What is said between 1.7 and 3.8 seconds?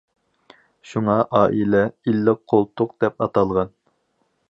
ئىللىق قولتۇق» دەپ ئاتالغان.